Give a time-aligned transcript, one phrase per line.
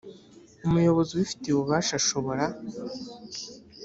[0.67, 2.45] umuyobozi ubifitiye ububasha ashobora